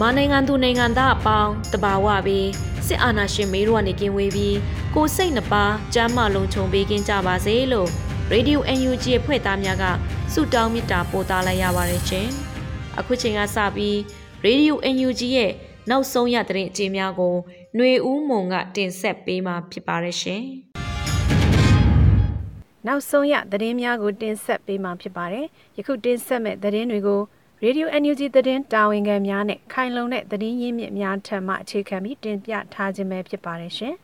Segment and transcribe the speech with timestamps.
[0.00, 2.48] မြန်မာနိုင်ငံသူနိုင်ငံသားအပေါင်းတဘာဝပြီး
[2.86, 4.56] စစ်အာဏာရှင်မေးတို့ကနေကင်းဝေးပြီး
[4.94, 7.88] ကိုစိတ်နှပါကျမ်းမာလုံးခြုံပေးကင်းကြပါစေလို့
[8.32, 9.84] Radio UNG ဖွဲ့သားများက
[10.32, 12.26] ဆုတောင်းမေတ္တာပို့သလိုက်ရပါတယ်ရှင်။
[12.98, 13.96] အခုချိန်ကစပြီး
[14.46, 15.52] Radio UNG ရဲ့
[15.90, 17.34] နောက်ဆုံးရသတင်းအကြေများကို
[17.74, 20.42] ຫນွေဦးမုံကတင်ဆက်ပေးမှာဖြစ်ပါတယ်ရှင်။
[22.86, 25.46] နောက်ဆုံးရသတင်းများကိုတင်ဆက်ပေးမှာဖြစ်ပါတယ်။
[25.78, 27.20] ယခုတင်ဆက်မဲ့သတင်းတွေကို
[27.64, 33.94] ရေဒီယို NUG သတင်းတာဝန်ခံများနဲ့ခိုင်လုံတဲ့သတင်းရင်းမြစ်များထံမှအခြေခံပြီးတင်ပြထားခြင်းပဲဖြစ်ပါတယ်ရှင်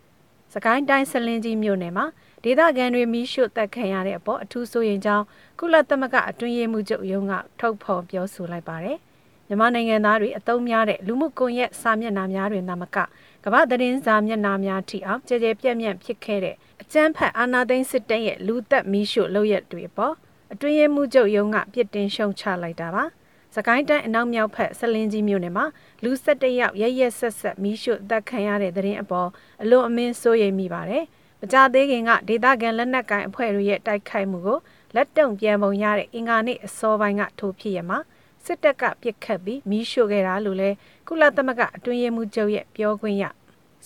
[0.52, 2.06] ။စကိုင်းတိုင်းဆလင်းကြီးမြို့နယ်မှာ
[2.44, 5.24] ဒေသခံတွေမိရှုတက်ခံရတဲ့အပေါ်အထူးစိုးရိမ်ကြောင်း
[5.58, 8.98] ကုလသမဂ္ဂအတွင်းရေးမှူးချုပ်ရုံးကထုတ်ဖော်ပြောဆိုလိုက်ပါတယ်။
[9.48, 12.96] မြန်မာနိုင်ငံသားတွေအသုံးများတဲ့လူမှုကွန်ရက်စာမျက်နှာများတွင်သာမက
[13.44, 20.14] ကမ္ဘာသတင်းစာမျက်နှာများထိအောင်ကြဲကြဲပြန့်ပြန့်ဖြစ်ခဲ့တဲ့အကြမ်းဖက်အာဏာသိမ်းစစ်တပ်ရဲ့လူသက်မိရှုလုပ်ရက်တွေပေါ်
[20.52, 23.04] အတွင်းရေးမှူးချုပ်ရုံးကပြစ်တင်ရှုံချလိုက်တာပါ။
[23.54, 25.66] စကိုင်းတိုင်းအနောက်မြောက်ဖက်ဆလင်းကြီးမြို့နယ်မှာ
[26.02, 29.28] လူ၁၁ယောက်ရရက်ဆက်ဆက်မီးရှို့တပ်ခံရတဲ့တဲ့ရင်အပေါ်
[29.62, 31.04] အလွန်အမင်းစိုးရိမ်မိပါတယ်။
[31.40, 34.58] မကြသေးခင်ကဒေသခံလက်နက်ကိုင်အဖွဲ့တွေရဲ့တိုက်ခိုက်မှုကို
[34.94, 37.98] လက်တုံပြန်ပုံရတဲ့အင်္ဂါနေ့အစောပိုင်းကထိုးဖြစ်ရမှာ
[38.44, 40.70] စစ်တပ်ကပြစ်ခတ်ပြီးမီးရှို့ခဲ့တာလို့လဲ
[41.08, 43.24] ကုလသမဂ္ဂအတွင်းရေးမှူးချုပ်ရဲ့ပြောခွင့်ရ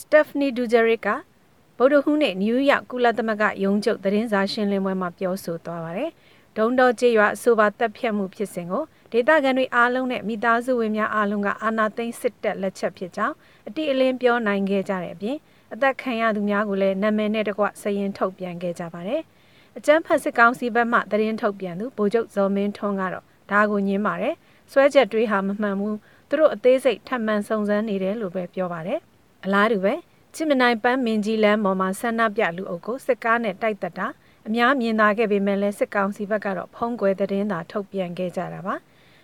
[0.01, 1.09] စတက်ဖနီဒူဂျရစ်က
[1.79, 6.11] ဗုဒ္ဓဟူးနေ့နယူးယောက်ကုလသမဂ္ဂရုံးချုပ်သတင်းစာရှင်းလင်းပွဲမှာပြောဆိုသွားပါတယ်။
[6.59, 13.35] ဒုံတော်ကျေးရွာအဆိုပါတပ်ဖြတ်မှုဖြစ်စဉ်ကိုဒေသခံတွေအားလုံးနဲ့မိသားစုဝင်များအားလုံးကအာဏာသိမ်းစစ်တပ်လက်ချက်ဖြစ်ကြောင်း
[13.69, 15.37] အတိအလင်းပြောနိုင်ခဲ့ကြတဲ့အပြင်
[15.73, 19.23] အသက်ခံရသူများကိုလည်းနာမည်နဲ့တကွစရင်ထုတ်ပြန်ခဲ့ကြပါတယ်။
[19.79, 24.35] အကြမ်းဖက်စစ်ကောင်စီဘက်မှသတင်းထုတ်ပြန်သူဗိုလ်ချုပ်ဇော်မင်းထွန်းကတော့ဒါကိုညင်းပါတယ်။
[24.73, 25.95] ဆွဲချက်တွေးဟာမမှန်ဘူး။
[26.29, 28.99] သူတို့အသေးစိတ်ထပ်မံစုံစမ်းနေတယ်လို့ပဲပြောပါတယ်။
[29.45, 29.95] အလားတူပဲ
[30.35, 34.09] ချစ်မနိုင်ပန်းမင်းကြီးလမ်းပေါ်မှာဆန္ဒပြလူအုပ်ကိုစစ်ကားနဲ့တိုက်တက်တာ
[34.49, 38.75] အများမြင်သာခဲ့ပေမဲ့လည်းစစ်ကောင်စီဘက်ကတော့ဖုံးကွယ်သတင်းသာထုတ်ပြန်ခဲ့ကြတာပါ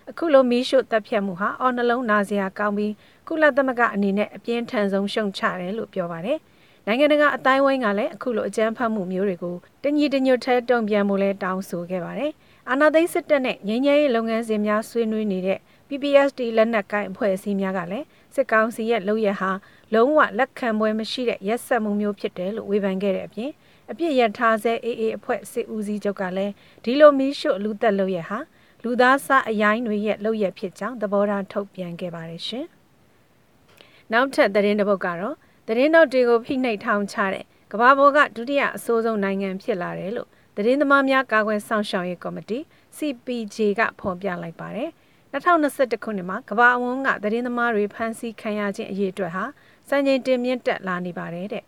[0.09, 2.93] အခုလိုမီးရှို့တပ်ဖြတ်မှုဟာအော်နှလုံးနာစရာကောင်းပြီး
[3.27, 6.39] ကုလသမဂ္ဂအနေနဲ့အပြင်းထန်ဆုံးရှုံချတယ်လို့ပြောပါတယ်
[6.85, 12.31] နိုင်ငံတကာအတိုင်းဝိုင်းကလည်းအခုလိုအကြမ်းဖက်မှုမျိုးတွေကိုတညီတညွတ်ထဲတုံ့ပြန်မှုလဲတောင်းဆိုခဲ့ပါတယ်
[12.69, 18.05] အာနာသိန်းစစ်တပ်နဲ့ငြိမ်းချမ်းရေးလုပ်ငန်းစဉ်များဆွေးနွေးနေတဲ့ PPSD လက်နက်ကိုင်အဖွဲ့အစည်းများကလည်း
[18.35, 19.51] စစ်ကောင်စီရဲ့လုပ်ရဟာ
[19.93, 23.51] လုံးဝလက်ခံပွဲမရှိတဲ့ရက်စက်မှုမျိုးဖြစ်တယ်လို့ဝေဖန်ခဲ့တဲ့အပြင်
[23.91, 26.53] အပြစ်ရထားဆဲအေးအေးအဖွဲ့စစ်ဦးစီးချုပ်ကလည်း
[26.83, 28.39] ဒီလိုမီးရှို့လူသက်လို့ရဟာ
[28.83, 32.65] လူသားစားအရိုင်းတွေရဲ့လုပ်ရဖြစ်ကြောင်းသဘောထားထုတ်ပြန်ခဲ့ပါတယ်ရှင်။
[34.11, 35.35] နောက်ထပ်သတင်းတစ်ပုဒ်ကတော့
[35.67, 42.59] သတင်းတော်တွေကိုဖိနှိပ်ထောင်ချတဲ့ကမ္ဘာပေါ်ကဒုတိယအဆိုးဆုံးနိုင်ငံဖြစ်လာတယ်လို့သတင်းသမားများကာကွယ်ဆောင်ရှောက်ရေးကော်မတီ
[42.97, 44.89] CPJ ကဖော်ပြလိုက်ပါတယ်။
[45.33, 49.43] 2021ခုနှစ်မှာကမ္ဘာအဝန်းကသတင်းသမားတွေဖမ်းဆီးခံရခြင်းအရေးအတွက်ဟာ
[49.89, 51.63] စံချိန်တင်မြင့်တက်လာနေပါတယ်တဲ့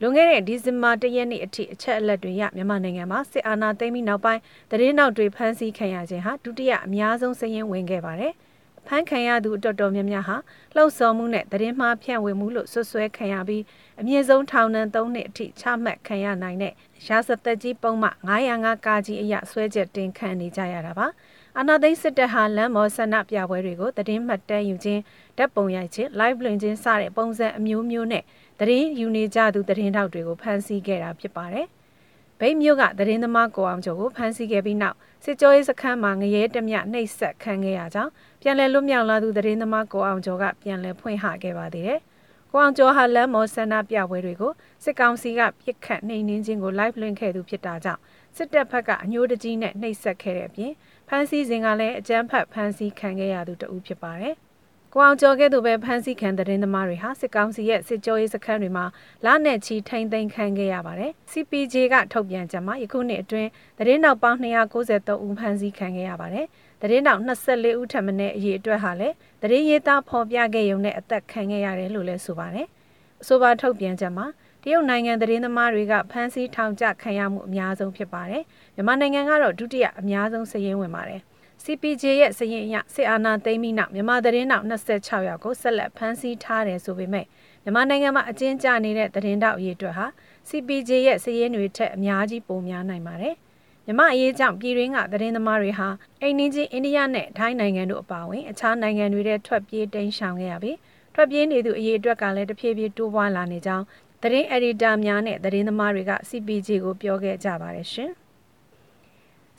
[0.00, 4.40] လွန်ခဲ့တဲ့ဒီဇင်ဘာ၁ရက်နေ့အထိအချက်အလက်တွေရမြန်မာနိုင်ငံမှာစစ်အာဏာသိမ်းပြီးနောက်ပိုင်း
[4.70, 8.32] သတင်းနောက်တွေဖမ်းဆီးခံရခြင်းဟာဒုတိယအများဆုံးစည်ရင်းဝင်ခဲ့ပါတယ်။
[8.86, 10.36] ဖမ်းခံရသူအတော်တော်များများဟာ
[10.76, 13.62] လှုပ်ဆော်မှုနဲ့သတင်းမှားဖြန့်ဝေမှုလို့ဆွဆွဲခံရပြီး
[14.00, 16.72] အမြင့်ဆုံးထောင်ဒဏ်၃နှစ်အထိချမှတ်ခံရနိုင်တဲ့
[17.06, 21.06] ရာဇသက်ကြီးပုံမှ905ကာကြီးအရဆွဲချက်တင်ခံနေကြရတာပါ။
[21.58, 25.02] အာနာသိန်းစစ်တပ်ဟာလမ်းမော်ဆန္ဒပြပွဲတွေကိုသတင်းမှတ်တမ်းယူခြင်း
[25.38, 28.24] ဓာတ်ပုံရိုက်ခြင်း live လွှင့်ခြင်းစတဲ့ပုံစံအမျိုးမျိုးနဲ့
[28.60, 31.66] သတင်းယူနေကြသူသတင်းထောက်တွေကိုဖမ်းဆီးခဲ့တာဖြစ်ပါတယ်။
[32.40, 38.10] ဗိတ်မြို့ကသတင်းသမားကိုအောင်ကျော်ကိုဖမ်းဆီးခဲ့ပြီးနောက်စစ်ကြောရေးစခန်းမှာငရဲတမျှနှိပ်စက်ခံခဲ့ရကြောင်း
[38.42, 42.00] ပြန်လည်လွတ်မြောက်လာသူသတင်းသမားကိုအောင်ကျော်ကပြန်လည်ဖွင့်ဟခဲ့ပါသေးတယ်။
[42.50, 44.52] ကိုအောင်ကျော်ဟာလမ်းမော်ဆန္ဒပြပွဲတွေကို
[44.84, 48.00] စစ်ကောင်စီကပြစ်ခတ်နှိမ်နင်းခြင်းကို live လွှင့်ခဲ့သူဖြစ်တာကြောင့်
[48.36, 50.72] စစ်တပ်ဘက်ကအညှိုးတကြီးနဲ့နှိပ်စက်ခဲ့တဲ့အပြင်
[51.08, 54.36] ဖမ်းဆီးစဉ်ကလည်းအကြမ်းဖက်ဖမ်းဆီးခံခဲ့ရသူတဦးဖြစ်ပါတယ်။
[54.98, 58.84] ကိုအောင်ကျော်ကဲ့သို့ပဲဖမ်းဆီးခံသတင်းသမားတွေဟာစစ်ကောင်စီရဲ့စစ်ကြောရေးစခန်းတွေမှာ
[59.24, 63.48] လနဲ့ချီထိန်သိမ်းခံခဲ့ရပါတယ်။ CPJ ကထုတ်ပြန်ချက်မှာယခုနှစ်အတွင်း
[63.78, 66.46] သတင်းနောက်ပေါင်း293ဦးဖမ်းဆီးခံခဲ့ရပါတယ်။
[66.82, 72.66] သတင်းနောက်24ဦးထပ်မံတဲ့အရေးအတွက်ဟာလည်းသတင်းရေးသားဖော်ပြခဲ့ရုံနဲ့အသက်ခံခဲ့ရတယ်လို့လည်းဆိုပါတယ်။
[73.22, 74.26] အဆိုပါထုတ်ပြန်ချက်မှာ
[74.62, 78.42] တရုတ်နိုင်ငံသတင်းသမားတွေကဖမ်းဆီးထောင်ချခံရမှုအများဆုံးဖြစ်ပါတယ်။
[78.74, 81.22] မြန်မာနိုင်ငံကတော့ဒုတိယအများဆုံးစာရင်းဝင်ပါတယ်။
[81.68, 87.26] CPJ ရဲ့စရင်အရစစ်အာဏာသိမ်းပြီးနောက်မြန်မာသတင်းတောက်26ယောက်ကိုဆက်လက်ဖမ်းဆီးထားတယ်ဆိုပေမဲ့
[87.62, 90.06] မြန်မာနိုင်ငံမှာအကျဉ်းကျနေတဲ့သတင်းတောက်အရေးအတွက်ဟာ
[90.48, 93.34] CPJ ရဲ့စရင်တွေထက်အများကြီးပိုများနိုင်ပါတယ်။
[93.86, 95.88] မြမအရေးကြောင့်ပြည်တွင်းကသတင်းသမားတွေဟာ
[96.22, 100.76] အိန္ဒိချင်းအိန္ဒိယနဲ့ထိုင်းနိုင်ငံတို့အပါအဝင်အခြားနိုင်ငံတွေထဲထွက်ပြေးတိမ်းရှောင်ခဲ့ရပြီး
[101.14, 103.84] ထွက်ပြေးနေသူအရေးအတွက်ကလည်းတဖြည်းဖြည်းတိုးပွားလာနေကြောင်း
[104.22, 108.12] သတင်းအက်ဒီတာများနဲ့သတင်းသမားတွေက CPJ ကိုပြောခဲ့ကြပါတယ်ရှင်။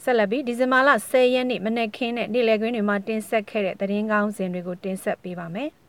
[0.03, 5.71] ဆက်လက်ပြီးဒီဇင်ဘာလ10ရက်နေ့မနက်ခင်းနဲ့နေ့လယ်ခင်းတွေမှာတင်ဆက်ခဲ့တဲ့သတင်းကောင်းစဉ်တွေကိုတင်ဆက်ပေးပါမယ်။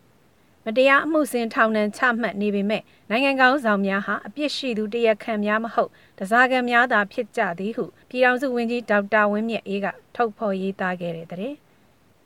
[0.64, 11.54] မတရားအမှုစဉ်ထောင်ဒဏ်ချမှတ်နေပေမဲ့နိုင်ငံကောင်းဆောင်များဟာအပြစ်ရှိသူတရားခံများမဟုတ်တစားကံများသာဖြစ်ကြသည်ဟုပြည်ထောင်စုဝန်ကြီးဒေါက်တာဝင်းမြတ်အေးကထုတ်ဖော်ရေးသားခဲ့တဲ့တဲ့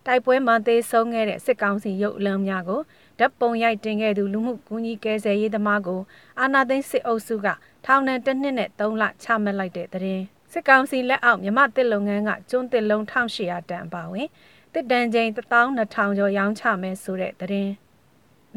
[0.07, 2.81] တိုက်ပွဲမှာသေဆုံးခဲ့တဲ့စစ်ကောင်စီရုပ်အလုံးများကို
[3.19, 6.01] ဓာတ်ပုံရိုက်တင်ခဲ့သူလူမှုကူညီကယ်ဆယ်ရေးသမားကို
[6.41, 7.49] အာနာသိန်းစစ်အုပ်စုက
[7.85, 14.29] ထောင်ဒဏ်တစ်နှစ်နဲ့3လချမှတ်လိုက်တဲ့တဲ့ စစ်ကောင်စီလက်အောက်မြမတစ်လုပ်ငန်းကကျွန်းတစ်လုံး1800တန်အပါဝင်
[14.73, 17.73] တစ်တန်ချိန်12000ကျော်ရောင်းချမယ်ဆိုတဲ့သတင်း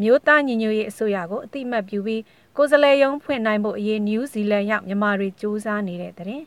[0.01, 2.21] မြို့သားညီညွတ်ရေးအစိုးရကိုအတိမတ်ပြုပြီး
[2.57, 6.45] ကိုယ်စားလှယ်ရုံးဖွင့်နိုင်ဖို့အရေးနယူးဇီလန်ရောက်မြန်မာတွေစူးစမ်းနေတဲ့သတင်း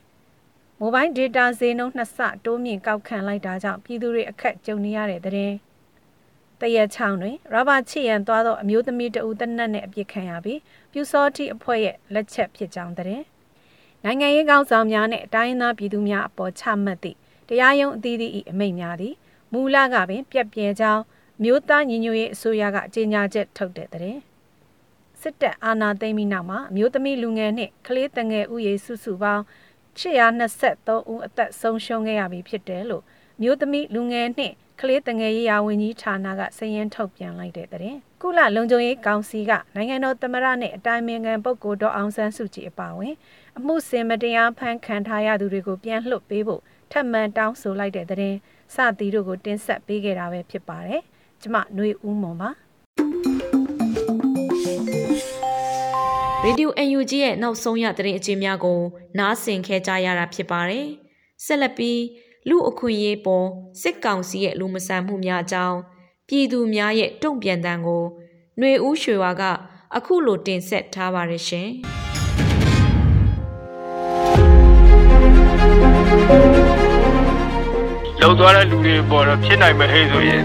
[0.79, 5.55] မိုဘိုင်းဒေတာဈေးနှုန်းနှစ်ဆတိုးမြင့်ကောက်ခံလိုက်တာကြောင့်ပြည်သူတွေအခက်ကြုံနေရတဲ့သတင်း
[6.61, 10.59] တရက်ချောင်းတွင်ရဘာချီရန်သွားသောအမျိုးသမီးတဦးတနက်နဲ့အပြစ်ခံရပြီး
[10.91, 13.23] ပြူစောတိအဖွဲ့ရဲ့လက်ချက်ဖြစ်ကြောင်းသတင်း
[14.05, 17.17] နိုင်ငံရေးကောင်းဆောင်များနဲ့အတိုင်းအသားပြည်သူများအပေါ်ချမှတ်သည့်
[17.49, 19.13] တရားရုံးအသီးသီး၏အမိန့်များသည်
[19.51, 21.03] မူလကပင်ပြက်ပြဲကြောင်း
[21.43, 24.17] မြို့သားညီညွတ်ရေးအစိုးရကကြေညာချက်ထုတ်တဲ့တဲ့
[25.21, 29.43] စစ်တပ်အာဏာသိမ်းပြီးနောက်မှာအမျိုးသမီးလူငယ်နှင့်ကလေးတငယ်ဥယေစုစုပေါင်း
[29.99, 33.03] 823ဦးအသက်ဆုံးရှုံးခဲ့ရပြီဖြစ်တယ်လို့
[33.41, 43.15] မြို့သမီးလူငယ်နှင့်ကလေးတငယ်ရေးရာဝန်ကြီးဌာနကစည်ရင်းထုတ်ပြန်လိုက်တဲ့တဲ့ကုလလုံခြုံရေးကောင်စီကနိုင်ငံတော်သမ္မတနဲ့အတိုင်ပင်ခံပုဂ္ဂိုလ်တော်အောင်ဆန်းစုကြည်အပါအဝင်
[43.58, 46.60] အမှုစင်မတရားဖမ်းခံထားရသူတွေကိုပြန်လွှတ်ပေးဖို့
[46.92, 48.34] ထပ်မံတောင်းဆိုလိုက်တဲ့တဲ့
[48.74, 51.02] စသည်တို့ကိုတင်ဆက်ပေးခဲ့တာပဲဖြစ်ပါတယ်။
[51.42, 52.50] ကျမຫນွေဦးမွန်ပါ
[56.44, 58.80] ရေဒီယို UNG ရဲ့နောက်ဆုံးရသတင်းအကျဉ်းများကို
[59.18, 60.86] နားဆင်ခဲ့ကြရတာဖြစ်ပါတယ်။
[61.44, 62.00] ဆက်လက်ပြီး
[62.48, 63.46] လူအခွင့်အရေးပေါ်
[63.80, 65.78] စစ်ကောင်စီရဲ့လူမဆန်မှုများအကြောင်း
[66.28, 68.04] ပြည်သူများရဲ့တုံ့ပြန်တမ်းကို
[68.58, 69.42] ຫນွေဦးရွှေဝါက
[69.96, 71.70] အခုလိုတင်ဆက်ထားပါတယ်ရှင်။
[78.21, 80.43] လုံသွားတဲ့လူတွေပေါ်တော့ဖြစ်နိုင်မယ်ဟဲ့ဆိုရင်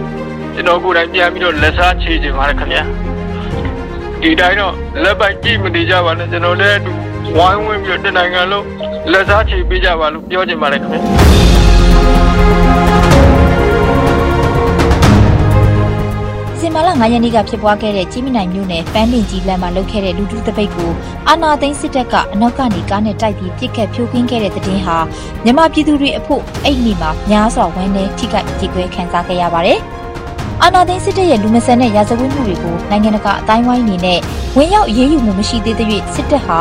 [0.55, 2.83] ကျွန်တော်ကိုယ်တိုင်ပြန်ပြီးတော့လက်စားချေချင်ပါတယ်ခင်ဗျာ
[4.21, 6.93] ဒီတိုင်းတော့လက်ပိုက်ကြည့်မနေကြပါနဲ့ကျွန်တော်လည်းအတူ
[7.37, 8.67] ဝိုင်းဝန်းပြီးတော့တနိုင်ငံလုံး
[9.13, 11.01] လက်စားချေပေးကြပါလို့ပြောချင်ပါတယ်ခင်ဗျာ
[16.65, 20.91] ဇင်မာလ9ရက်နေ့ကဖြစ်ပွားခဲ့တဲ့ကြီးမြနိုင်မြို့နယ်ပန်းပင်ကြီးလမ်းမှာလုပ်ခဲ့တဲ့လူထုတပိတ်ကို
[21.29, 24.97] အာနာသိန်းစစ်တပ်ကအနောက်ကနေကားနဲ့တိုက်ပြီးပြစ်ခတ်ဖြိုခွင်းခဲ့တဲ့တဲ့တင်ဟာ
[25.45, 29.79] မြန်မာပြည်သူတွေအဖို့အဲ့ဒီမှာများစွာဝမ်းနည်းထိခိုက်ကြေကွဲခံစားခဲ့ရပါတယ်။
[30.63, 34.19] အာနာသိန်းစစ်တပ်ရဲ့လူမဆန်တဲ့ရာဇဝတ်မှုတွေကိုနိုင်ငံတကာအတိုင်းဝိုင်းအနေနဲ့
[34.57, 36.61] ဝင်ရောက်ရေးယူမှုမရှိသေးတဲ့စစ်တပ်ဟာ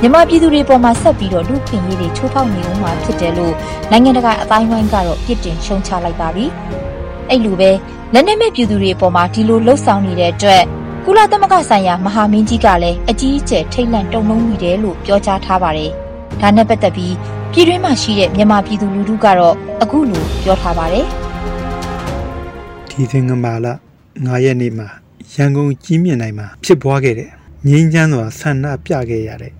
[0.00, 3.54] မြန်မာပြည်သူတွေပေါ်မှာဆက်ပြီးတော့လူခွင့်ရေးတွေချိုးဖောက်နေဦးမှာဖြစ်တယ်လို့
[3.90, 6.46] နိုင်ငံတကာအတိုင်းဝိုင်းကတော့ပြစ်တင်ရှုံချလိုက်ပါပြီ။
[7.32, 7.70] အဲ့လိုပဲ
[8.14, 10.62] လက်နက်မဲ့ပြည်သူတွေအပေါ်မှာဒီလိုလှုပ်ဆောင်နေတဲ့အတွက်
[11.04, 15.90] ကုလသမဂ္ဂဆိုင်ရာမဟာမင်းကြီးကလည်းအကြီးအကျယ်ထိတ်လန့်တုန်လှုပ်မိတယ်လို့ပြောကြားထားပါတယ်။
[16.40, 17.14] ဒါနဲ့ပတ်သက်ပြီး
[17.52, 21.06] ပြည်တွင်းမှာရှိတဲ့မြန်မာပြည်သူလူထုကတော့အခုလိုပြောထားပါတယ်။
[22.90, 23.66] ဒီသင်္ကမာလ
[24.06, 24.88] 9ရက်နေ့မှာ
[25.34, 27.30] ရန်ကုန်ကြီးမြင့်တိုင်းမှာဖြစ်ပွားခဲ့တဲ့
[27.68, 29.52] ငြိမ်းချမ်းစွာဆန္ဒပြခဲ့ရတဲ့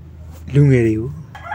[0.54, 1.10] လူငယ်တွေကို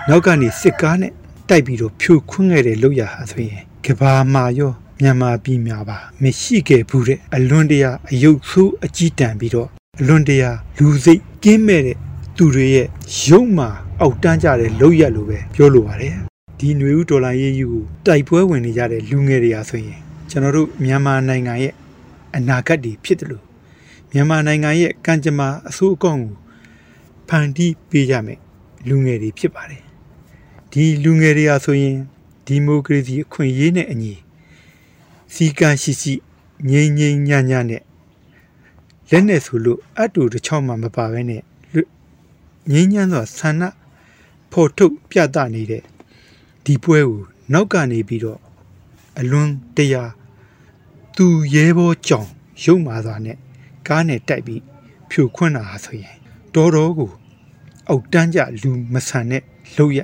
[0.09, 1.13] နောက်ကနေစစ်ကားနဲ့
[1.49, 11.97] တိုက်ပြီးတော့ဖြိုခွင်းခဲ့တဲ့လုပ်ရဟာဆိုရင်ကဘာမှာရော မြန်မာပြည်များပါမရှိခဲ့ဘူးတဲ့အလွန်တရာအယုတ်ဆိုးအကြီးတန်းပြီးတော့အလွန်တရာလူစိတ်ကင်းမဲ့တဲ့
[12.37, 12.87] သူတွေရဲ့
[13.27, 13.69] ရုပ်မာ
[14.01, 16.15] အောက်တန်းကြတဲ့လောက်ရလို့ပဲပြောလိုပါတယ်
[16.59, 19.99] ဒီຫນွေဦးဒေါ်လာရေးယူကိုတိုက်ပွဲဝင်နေကြတဲ့လူငယ်တွေဟာဆိုရင်
[20.29, 21.73] ကျွန်တော်တို့မြန်မာနိုင်ငံရဲ့
[22.35, 23.43] အနာဂတ်တွေဖြစ်တယ်လို့
[24.11, 26.35] မြန်မာနိုင်ငံရဲ့ကံကြမ္မာအဆိုးအကောင်းကို
[27.29, 28.39] ဖန်တီးပေးကြမယ်
[28.87, 29.83] လူငယ်တွေဖြစ်ပါတယ်
[30.71, 31.97] ဒီလူငယ်တွေဟာဆိုရင်
[32.45, 34.13] ဒီမိုကရေစီအခွင့်အရေးနဲ့အညီ
[35.33, 36.13] စီကံရှိရှိ
[36.69, 37.83] ငြိမ်ငြိမ်ညံ့ညံ့နဲ့
[39.09, 41.41] လက်နဲ့ဆိုလို့အတူတစ်ချောင်းမှမပါဘဲနဲ့
[42.71, 43.63] ငြိမ်းချမ်းစွာဆန္ဒ
[44.51, 45.83] ဖော်ထုတ်ပြသနေတဲ့
[46.65, 47.21] ဒီပွဲကို
[47.53, 48.39] နောက်ကနေပြီးတော့
[49.19, 50.03] အလွန်တရာ
[51.15, 52.29] သူရဲဘောကြောင်
[52.63, 53.37] ရုပ်မာစွာနဲ့
[53.87, 54.61] ကားနဲ့တိုက်ပြီး
[55.09, 56.15] ဖြိုခွင်းတာဟာဆိုရင်
[56.55, 57.11] တော်တော်ကို
[57.89, 59.43] အောက်တန်းကြလူမဆန်တဲ့
[59.77, 59.99] လောက်ရ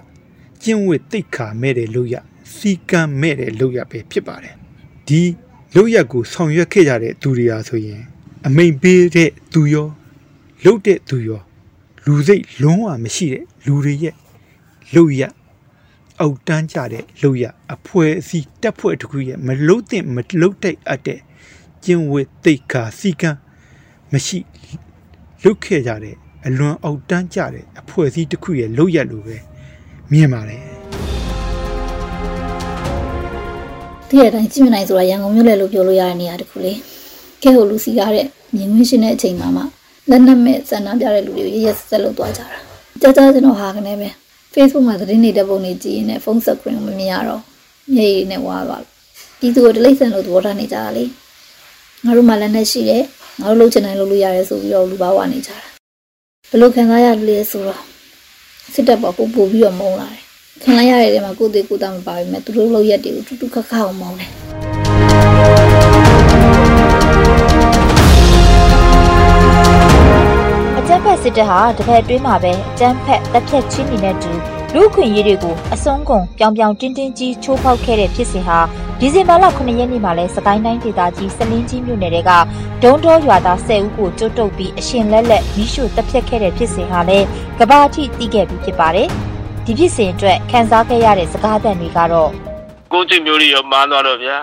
[0.63, 2.15] ကျင့်ဝတ်တိတ်ခါမဲ့တဲ့လောက်ရ
[2.55, 4.55] စီကံမဲ့တဲ့လောက်ရပဲဖြစ်ပါတယ်
[5.07, 5.21] ဒီ
[5.75, 8.01] လောက်ရကိုဆောင်ရွက်ခဲ့ကြတဲ့သူတွေဟာဆိုရင်
[8.47, 9.87] အမိန်ပေးတဲ့သူရော
[10.63, 11.41] လှုပ်တဲ့သူရော
[12.05, 14.15] လူစိတ်လုံးဝမရှိတဲ့လူတွေရဲ့
[14.93, 15.21] လှုပ်ရ
[16.19, 21.19] အောက်တန်းကြတဲ့လှုပ်ရအဖွဲအစည်းတက်ဖွဲ့တစ်ခုရဲ့မလှုပ်တဲ့မလှုပ်တဲ့အပ်တဲ့
[21.83, 23.31] ကျင့်ဝတ်တိတ်ခါစီကံ
[24.11, 24.39] မရှိ
[25.43, 29.37] လှုပ်ခဲ့ကြတဲ့အလွန်အောက်တန်းကြတဲ့အဖွဲ့အစည်းတစ်ခုရဲ့လှုပ်ရလို့ပဲ
[30.11, 30.72] မြင်ပါတယ်
[34.13, 36.73] တည့်ရတိုင်းကြည့်မနိုင်ဆိုတာရန်ကုန်မြို့လေလို့ပြောလို့ရတဲ့နေရာတစ်ခုလေ
[37.43, 39.63] ကဲဟိုလူစီကားတဲ့မြင်ကွင်းရှင်တဲ့အချိန်မှာမှ
[40.09, 42.57] လက်နက်မဲ့စံနာပြတဲ့လူတွေရရက်ဆက်လုပ်သွားကြတာ
[43.01, 44.09] ကြာကြာကျွန်တော်ဟာကနေပဲ
[44.53, 47.41] Facebook မှာသတင်းနေတဲ့ပုံတွေကြည့်ရင်လည်းဖုန်းဆက်ခွင့်မမြင်ရတော့
[47.95, 48.77] မျက်ရည်နဲ့ဝါပါ
[49.39, 51.03] ပြည်သူကိုတလိမ့်ဆန်လို့သဘောထားနေကြတာလေ
[52.05, 53.03] ငါတို့မှလက်နက်ရှိတယ်
[53.39, 55.57] ငါတို့လုပ်ချင်တိုင်းလုပ်လို့ရတယ်ဆိုပြီးတော့လူပါဝနေကြတာ
[56.49, 57.81] ဘယ်လိုခံစားရလဲဆိုတော့
[58.73, 60.22] စစ်တပ်ပေါ်ပို့ပို့ပြီးတော့မုန်းလာတယ်
[60.61, 64.29] ခံလိုက်ရတဲ့နေရာမှာကိုယ်သေးကိုယ်သားမပါဘူးမဲ့သူတို့လုပ်ရက်တွေကိုတူတူခက်ခက်အောင်မုန်းတယ်
[70.77, 74.31] အကြမ်းဖက်စစ်တပ်ဟာတစ်ဖက်အတွင်းမှာပဲအကြမ်းဖက်တပ်ဖြတ်ချင်းနေတဲ့တူ
[74.73, 78.59] လူ့အခွင့်အရေးတွေကိုအစုံကုန်ပြောင်ပြောင်တင်းတင်းကြီးချိုးဖောက်ခဲ့တဲ့ဖြစ်စဉ်ဟာ
[78.99, 82.31] ဒီဇင်ဘာလ9ရက်နေ့မှာလဲစကိုင်းတိုင်းဒေသကြီးစလင်းကြီးမြို့နယ်တဲက
[82.83, 87.19] ဒုံတော်ရွာသား10ဦးကိုကျုပ်တုပ်ပြီးအရှင်လက်လက်မိရှုတပ်ဖြတ်ခဲ့တဲ့ဖြစ်စဉ်ဟာလဲ
[87.59, 89.09] ကဘာအထိတီးခဲ့ပြီးဖြစ်ပါတယ်။
[89.67, 92.31] ဒီဖြစ်စဉ်အတွက်ခန်းစားခဲ့ရတဲ့စကားသံတွေကတော့
[92.91, 94.37] ကိုယ်ချစ်မျိုးတွေရောမားသွားတော့ဗျာ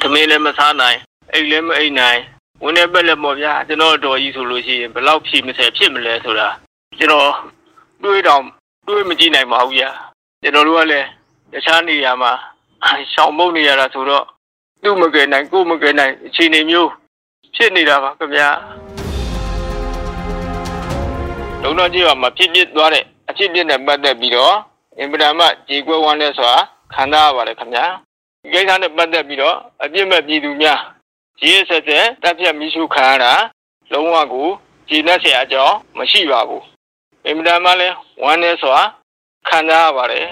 [0.00, 0.98] သမင်းလည်းမစားနိုင်
[1.32, 2.20] အိတ်လည်းမအိတ်နိုင်
[2.62, 6.48] ဝင်နေပက်လည်းပေါ့ဗျာကျွန်တော်တော်ကြီးဆိုလို့ရှိရင်ဘယ်လောက်ဖြည့်မဆဲဖြစ်မလဲဆိုတာ
[6.98, 7.30] ကျွန်တော်
[8.02, 8.42] တွေးတော့
[8.86, 9.90] တွေးမကြည့်နိုင်ပါဘူးဗျာ
[10.42, 11.06] ကျွန်တော်တို့ကလည်း
[11.52, 12.32] တခြားနေရာမှာ
[13.12, 14.24] ရှောင်မုတ်နေရတာဆိုတော့
[14.82, 16.90] သူ့မကယ်နိုင်ကိုယ်မကယ်နိုင်အခြေအနေမျိုး
[17.54, 18.48] ဖြစ်နေတာပါခင်ဗျာ
[21.62, 24.54] လုံတော့ကြီးကမဖြစ်ဖြစ်သွားတဲ့ အဖြစ်ဖြစ်နဲ့ပတ်သက်ပြီးတော့
[24.98, 26.56] အင်ပဒမကြေကွဲဝမ်းလဲဆိုတာ
[26.94, 27.84] ခံစားရပါတယ်ခင်ဗျာ
[28.42, 30.80] ဒီကိစ္စနဲ့ပတ်သက်ပြီးတော့အပြစ်မဲ့ပြည်သူများ
[31.42, 33.32] ရေးဆက်ဆက်တပ်ဖြတ်မိရှုခံရတာ
[33.92, 34.48] လုံးဝကို
[34.88, 36.64] ကြည်နဲ့ဆရာအကြောင်းမရှိပါဘူး
[37.26, 37.88] အင်ပဒမလဲ
[38.22, 38.84] ဝမ်းလဲဆိုတာ
[39.48, 40.26] ခံစားရပါတယ်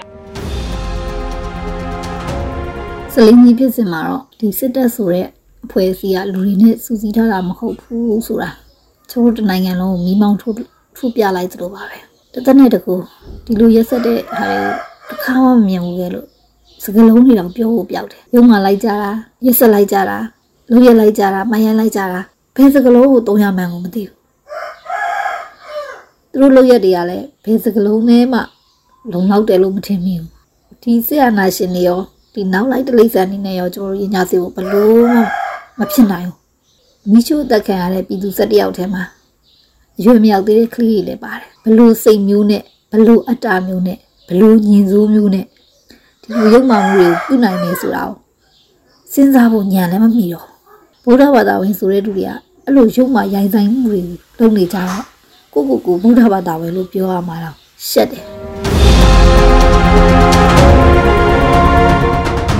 [3.13, 5.27] စလင်းကြီးဖြစ်စင်မှာတော့ဒီစစ်တပ်ဆိုတဲ့
[5.65, 8.49] အဖွဲ့အစည်းကလူတွေနဲ့စူးစီးထားတာမဟုတ်ဘူးဆိုတာ
[9.11, 10.55] ကျိုးတနိုင်ငံလုံးကိုမီးမောင်းထိုး
[10.97, 12.95] ထိုးပြလိုက်သလိုပါပဲ တသက်နဲ့တကူ
[13.45, 14.59] ဒီလိုရက်ဆက်တဲ့ဟာတွေ
[15.09, 16.27] တစ်ခါမှမမြင်ဘူးခဲ့လို့
[16.83, 19.09] စကလုံးတွေတော့ပြောဖို့ပြောက်တယ်ရုံမှလိုက်ကြတာ
[19.45, 20.17] ရက်ဆက်လိုက်ကြတာ
[20.73, 22.19] လူရက်လိုက်ကြတာမယန်လိုက်ကြတာ
[22.55, 24.17] ဘယ်စကလုံးကိုတုံးရမှန်းကိုမသိဘူး
[26.31, 28.39] သူတို့လုပ်ရက်တွေကလည်းဘယ်စကလုံးနဲ့မှ
[29.11, 30.29] လုံလောက်တယ်လို့မထင်မိဘူး
[30.83, 31.99] ဒီဆရာနာရှင်တွေရော
[32.33, 35.19] ဒီနောက်လိုက်တလိမ့်ဆန်နေနဲ့ရောကျွန်တော်တို့ရင်ညာစီကိုဘလို့မှ
[35.79, 36.39] မဖြစ်နိုင်ဘူး
[37.11, 39.03] မိချို့အသက်ခံရတဲ့ပြည်သူ၁၁ယောက်ထဲမှာ
[39.99, 45.45] အရွယ်မရောက်သေးတဲ့ကလေးတွေလည်းပါတယ်ဘလို့စိတ်မျိုးနဲ့ဘလို့အတ္တမျိုးနဲ့ဘလို့ညင်စိုးမျိုးနဲ့
[46.21, 48.15] ဒီလိုရုပ်မှမှုတွေကိုပြုနိုင်နေဆိုတာကို
[49.13, 50.47] စဉ်းစားဖို့ညံလည်းမမီတော့
[51.03, 52.31] ဘုရားဘာသာဝင်ဆိုတဲ့လူတွေက
[52.65, 54.01] အဲ့လိုရုပ်မှရိုင်ဆိုင်မှုတွေ
[54.39, 55.03] လုပ်နေကြတော့
[55.53, 57.55] ကိုကိုကိုဘုရားဘာသာဝင်လို့ပြောရမှာတော့
[57.89, 58.38] ရှက်တယ်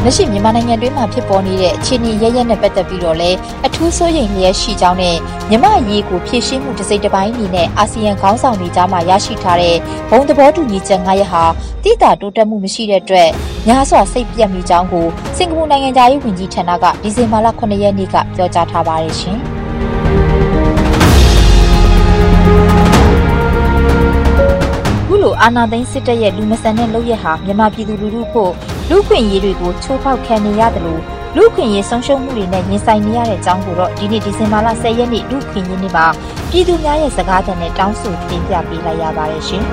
[0.04, 5.18] လက်ရှိမြန်မာနိုင်ငံတွင်းမှာဖြစ်ပေါ်နေတဲ့အခြေအနေရရက်နဲ့ပတ်သက်ပြီးတော့လည်းအထူးစိုးရိမ်လျက်ရှိကြောင်းနဲ့
[5.50, 9.78] မြန်မာအရေးကိုဖြည့်ရှင်းမှုတစ်စိတ်တစ်ပိုင်းအနေနဲ့အာဆီယံခေါင်းဆောင်တွေကြားမှာရရှိထားတဲ့
[10.10, 11.44] ဘုံသဘောတူညီချက်၅ရပ်ဟာ
[11.84, 13.30] တိကျတိုးတက်မှုမရှိတဲ့အတွက်
[13.68, 19.40] ညာစွာစိတ်ပြတ်မိကြောင်းကိုစင်ကာပူနိုင်ငံသားရေးဝန်ကြီးဌာနကဒီဇင်ဘာလ9ရက်နေ့ကပြောကြားထားပါတယ်ရှင်။
[25.08, 28.54] ခုလိုအာနာသိန်းစစ်တပ်ရဲ့လူမဆန်တဲ့လုပ်ရက်ဟာမြန်မာပြည်သူလူထုဖို့
[28.92, 31.02] လူခွင့်ရေးတွေကိုချိုးဖောက်ခံနေရတယ်လို့
[31.36, 36.06] လူခွင့်ရေးဆုံးရှုံးမှုတွေနဲ့ရင်ဆိုင်နေရတဲ့အကြောင်းကိုတော့ဒီနေ့ဒီဇင်ဘာလ10ရက်နေ့လူခွင့်ရေးနေ့မှာ
[36.50, 39.64] ပြည်သူများရဲ့စကားသံနဲ့တောင်းဆိုတင်ပြပေးလိုက်ရပါတယ်ရှင်။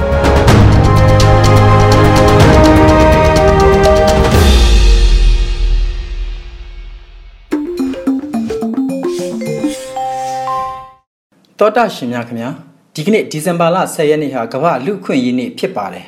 [11.59, 12.51] တောတာရှင်များခင်ဗျာ
[12.95, 16.07] ဒီကနေ့ဒီဇင်ဘာလ10ရက်နေ့ဟာကမ္ဘာလူခွင့်ရေးနေ့ဖြစ်ပါတယ်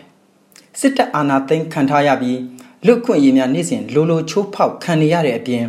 [0.81, 2.38] စစ်တပ်အာဏာသိမ်းခံထားရပြီး
[2.87, 5.64] လူခွင့်ရေးများနေ့စဉ်လိုလိုချိုးဖောက်ခံနေရတဲ့အပြင်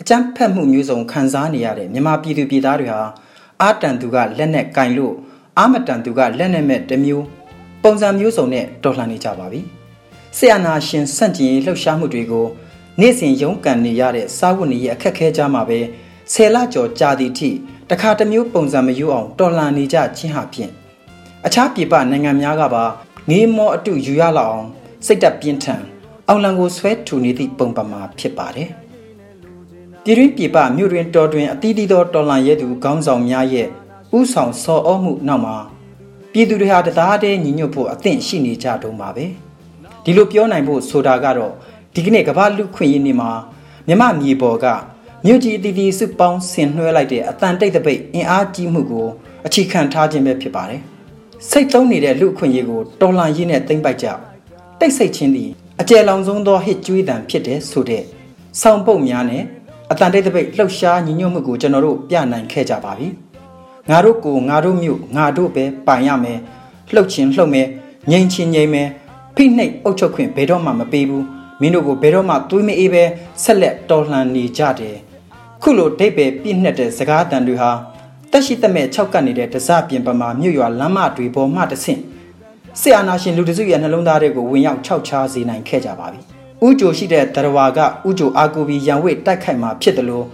[0.00, 3.00] အကြမ်းဖက်မှုမျိုးစုံခံစားနေရတဲ့မြန်မာပြည်သူပြည်သားတွေဟာ
[3.62, 5.14] အာတန်သူကလက်နဲ့ကင်လို့
[5.58, 7.24] အာမတန်သူကလက်နဲ့မဲ့တစ်မျိုး
[7.82, 9.60] ပုံစံမျိုးစုံနဲ့တော်လှန်နေကြပါပြီ
[10.36, 12.46] ဆရာနာရှင်စန့်ကျင်ရေးလှုပ်ရှားမှုတွေကို
[13.00, 15.80] နေ့စဉ်ရုန်းကန်နေရတဲ့စာဝတ်နေရေးအခက်ခဲကြမှာပဲ
[16.32, 17.50] ဆယ်လကျော်ကြာသည့်အထိ
[17.90, 20.70] တခါတစ်မျိုးပုံစံမယူအောင်တော်လှန်နေကြခြင်းဟာဖြင့်
[21.46, 22.84] အခြားပြည်ပနိုင်ငံများကပါ
[23.30, 24.68] ငေးမောအတုယူရလောက်အောင်
[25.06, 25.82] စိတ်တက်ပြင်းထန်
[26.28, 28.68] အောင်လံကိုဆွဲထူနေသည့်ပုံပမာဖြစ်ပါတယ်
[30.04, 33.68] ပြည်တွင်းပြည်ပမြို့တွင်တော်တွင်အသီးသီးသောတော်လှန်ရဲသူခေါင်းဆောင်များရဲ့
[34.18, 35.56] ဥဆောင်ဆော်ဩမှုနောက်မှာ
[36.32, 39.26] ပြည်သူတွေဟာတသားတည်းညီညွတ်ဖို့အသင့်ရှိနေကြတုံးပါပဲ
[40.04, 41.52] ဒီလိုပြောနိုင်ဖို့ဆိုတာကတော့
[41.94, 43.30] ဒီကနေ့ကမ္ဘာလူခွင့်ရေးနေ့မှာ
[43.88, 44.66] မြမမြေပေါ်က
[45.24, 49.06] မြို့ကြီးတည်တည်စုပေါင်းဆင်နှွှဲလိုက်တဲ့အတန်တိတ်တပိတ်အင်အားကြီးမှုကို
[49.46, 50.80] အခြေခံထားခြင်းပဲဖြစ်ပါတယ်
[51.50, 54.06] စိတ်သုံးနေတဲ့လူခွင့်ရေးကိုတော်လှန်ရေးနဲ့သိမ့်ပိုက်ကြ
[54.80, 55.50] တိတ်ဆိတ်ခြင်းသည်
[55.80, 58.02] အကျယ်လောင်ဆုံးသောဟစ်ကြွေးတံဖြစ်တဲ့ဆိုတဲ့
[58.60, 59.42] ဆောင်းပုတ်များနဲ့
[59.90, 63.08] အတန်တိတ်တပိတ်လှုပ်ရှားညီညွတ်မှုကိုကျွန်တော်တို့ပြနိုင်ခဲ့ကြပါပြီ
[63.90, 66.38] ငါတို့ကိုငါတို့မြို့ငါတို့ပဲပိုင်ရမယ်
[66.92, 67.68] လှုပ်ချင်းလှုပ်မယ်
[68.10, 68.88] ငိမ့်ချင်းငိမ့်မယ်
[69.36, 71.26] ဖိနှိပ်အုပ်ချုပ်ခွင့်ဘယ်တော့မှမပေးဘူး
[71.60, 73.04] မင်းတို့ကိုဘယ်တော့မှသွေးမအေးပဲ
[73.42, 74.96] ဆက်လက်တော်လှန်နေကြတယ်
[75.62, 77.70] ခုလိုဒိတ်ပဲပြည့်နှက်တဲ့စကားတန်တွေဟာ
[78.30, 82.00] တက်ရှိတမဲ့၆ကပ်နေတဲ့တစပြင်ပမာမြို့ရွာလမ်းမတွေပေါ်မှတဆင့်
[82.80, 86.20] ဆီအာနာရှင်လူတစုရဲ့နှလုံးသားတွေကိုဝင်ရောက်ခြောက်ချားစေနိုင်ခဲ့ကြပါပြီ။
[86.66, 87.78] ဥကြိုရှိတဲ့တရဝါက
[88.08, 90.26] ဥကြိုအာကိုဘီရန်ဝိတိုက်ခိုက်မှာဖြစ်တယ်လို့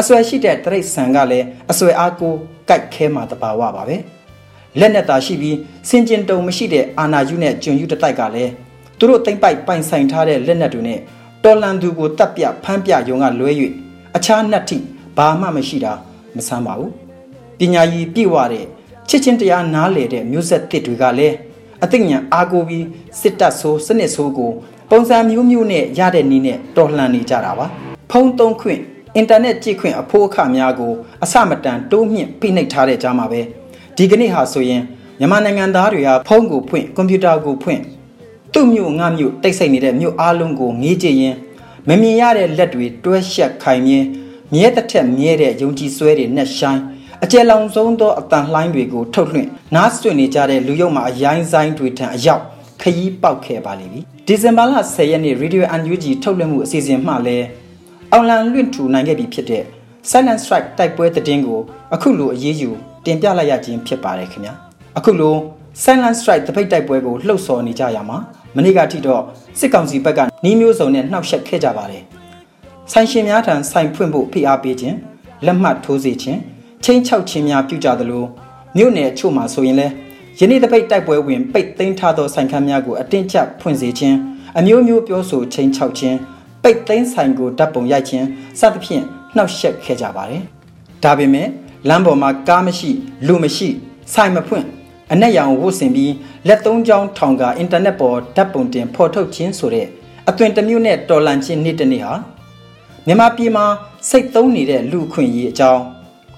[0.00, 2.32] အဆွဲရှိတဲ့တရိတ်ဆန်ကလည်းအဆွဲအားကို
[2.68, 3.96] ကြိုက်ခဲမှာတပါဝပါပဲ။
[4.80, 5.56] လက်နဲ့သာရှိပြီး
[5.88, 8.52] စင်ကျင်တုံမရှိတဲ့အာနာယူနဲ့ဂျွန်ယူတတိုက်ကလည်း
[8.98, 11.00] သူတို့တိမ့်ပိုက်ပိုင်ဆိုင်ထားတဲ့လက်နက်တွေနဲ့
[11.44, 13.50] တော်လန်သူကိုတပ်ပြဖမ်းပြယုံကလွဲ၍
[14.16, 14.78] အခြားနှက်ထိ
[15.16, 15.92] ဘာမှမရှိတာ
[16.36, 16.92] မဆမ်းပါဘူး
[17.58, 18.66] ပညာရည်ပြည့်ဝတဲ့
[19.08, 21.34] ချစ်ချင်းတရားနားလေတဲ့မျိုးဆက်တစ်တွေကလည်း
[21.84, 22.86] အသိဉာဏ်အားကိုပြီး
[23.20, 24.52] စစ်တပ်ဆိုးစနစ်ဆိုးကို
[24.90, 27.66] ပုံစံမျိုးမျိုးနဲ့ရတဲ့နည်းနဲ့တော်လှန်နေကြတာပါ
[28.10, 28.80] ဖုန်းသုံးခွင့်
[29.16, 30.92] အင်တာနက်ကြည့်ခွင့်အဖိုးအခများကို
[31.24, 33.40] အစမတန်တိုးမြင့်ဖိနှိပ်ထားတဲ့ကြားမှာပဲ
[33.96, 34.82] ဒီကနေ့ဟာဆိုရင်
[35.18, 37.80] မြန်မာနိုင်ငံသားတွေဟာဖုန်းကိုဖွင့်ကွန်ပျူတာကိုဖွင့်
[38.52, 41.36] သူ့မြို့ငါမြို့တိတ်ဆိတ်နေတဲ့မြို့အားလုံးကိုငေးကြည့်ရင်
[41.88, 43.98] မမြင်ရတဲ့လက်တွေတွဲရှက်ခိုင်မြဲ
[44.52, 46.82] မြဲတစ်ထက်မြဲတဲ့ယုံကြည်စွဲတွေနဲ့ရှိုင်း
[47.24, 52.42] အကျယ်လောင်ဆုံးသောအတန်လှိုင်းတွေကိုထုတ်လွှင့်နားဆွနေကြတဲ့လူယုံမှာအရိုင်းဆိုင်တွေထံအရောက်
[52.80, 57.46] ခရီးပေါက်ခဲ့ပါလိမ့်ပြီဒီဇင်ဘာလ10ရက်နေ့ Radio UNG ထုတ်လွှင့်မှုအစီအစဉ်မှလည်း
[58.12, 59.64] အောင်လံလွင့်ထူနိုင်ခဲ့ပြီဖြစ်တဲ့
[60.10, 61.60] Silent Strike တိုက်ပွဲသတင်းကို
[61.94, 62.70] အခုလိုအရေးယူ
[63.04, 64.54] တင်ပြလိုက်ရခြင်းဖြစ်ပါတယ်ခင်ဗျာ
[64.98, 65.34] အခုလို
[65.82, 68.18] Silent Strike တပိတ်တိုက်ပွဲကိုလှုပ်ဆော်နေကြရမှာ
[68.56, 69.22] မနေ့ကထိတော့
[69.58, 72.02] စစ်ကောင်စီဘက်ကနှီးမျိုးစုံနဲ့နှောက်ယှက်ခဲ့ကြပါတယ်
[72.92, 74.96] ဆိုင်ရှင်များထံဆိုင်ဖွင့်ဖို့ဖိအားပေးခြင်း
[75.46, 76.40] လက်မှတ်ထိုးစေခြင်း
[76.84, 78.24] ချင်းချောက်ခြင်းများပြုကြသလို
[78.76, 79.86] မြို့နယ်အချို့မှာဆိုရင်လဲ
[80.38, 84.16] ယနေ့တပိတ်တိုက်ပွဲဝင်ပိတ်သိမ်းထားသောဆိုင်ခန်းများကိုအတင်းကျပ်ဖွင့်စေခြင်း
[84.58, 86.16] အမျိုးမျိုးပြောဆိုချင်းချောက်ခြင်း
[86.62, 88.26] ပိတ်သိမ်းဆိုင်ကိုဓာတ်ပုံရိုက်ခြင်း
[88.60, 89.04] စသဖြင့်
[89.36, 90.42] နှောက်ယှက်ခဲ့ကြပါတယ်
[91.02, 91.48] ဒါပေမဲ့
[91.88, 92.90] လမ်းပေါ်မှာကားမရှိ
[93.26, 93.68] လူမရှိ
[94.12, 94.66] ဆိုင်မဖွင့်
[95.12, 96.12] အနက်ရောင်ဝတ်ဆင်ပြီး
[96.48, 99.86] လက်သုံးချောင်းထောင်ကအင်တာနက်ပေါ်ဓာတ်ပုံတင်ဖော်ထုတ်ခြင်းဆိုတဲ့
[100.28, 102.14] အသွင်တစ်မျိုးနဲ့တော်လန်ခြင်းနေ့တစ်နေ့ဟာ
[103.06, 103.66] မြန်မာပြည်မှာ
[104.08, 105.82] စိတ်သုံးနေတဲ့လူခွင့်ရေးအကြောင်း